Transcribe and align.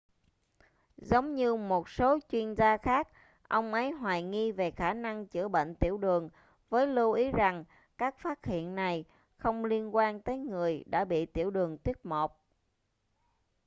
giống 0.97 1.35
như 1.35 1.55
một 1.55 1.89
số 1.89 2.19
chuyên 2.31 2.55
gia 2.55 2.77
khác 2.77 3.07
ông 3.47 3.73
ấy 3.73 3.91
hoài 3.91 4.23
nghi 4.23 4.51
về 4.51 4.71
khả 4.71 4.93
năng 4.93 5.27
chữa 5.27 5.47
bệnh 5.47 5.75
tiểu 5.75 5.97
đường 5.97 6.29
với 6.69 6.87
lưu 6.87 7.11
ý 7.13 7.31
rằng 7.31 7.63
các 7.97 8.19
phát 8.19 8.45
hiện 8.45 8.75
này 8.75 9.05
không 9.37 9.65
liên 9.65 9.95
quan 9.95 10.21
tới 10.21 10.37
người 10.37 10.83
đã 10.87 11.05
bị 11.05 11.25
tiểu 11.25 11.51
đường 11.51 11.77
tuýp 11.77 12.05
1 12.05 12.37